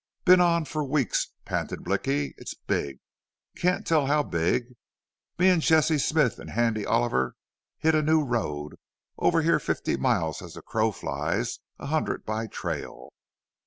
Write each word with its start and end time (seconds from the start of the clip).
"Been 0.25 0.41
on 0.41 0.65
for 0.65 0.83
weeks!" 0.83 1.27
panted 1.45 1.83
Blicky. 1.83 2.33
"It's 2.39 2.55
big. 2.55 3.01
Can't 3.55 3.85
tell 3.85 4.07
how 4.07 4.23
big. 4.23 4.73
Me 5.37 5.47
an' 5.47 5.59
Jesse 5.59 5.99
Smith 5.99 6.39
an' 6.39 6.47
Handy 6.47 6.87
Oliver 6.87 7.35
hit 7.77 7.93
a 7.93 8.01
new 8.01 8.23
road 8.23 8.77
over 9.19 9.43
here 9.43 9.59
fifty 9.59 9.97
miles 9.97 10.41
as 10.41 10.57
a 10.57 10.63
crow 10.63 10.91
flies 10.91 11.59
a 11.77 11.85
hundred 11.85 12.25
by 12.25 12.47
trail. 12.47 13.09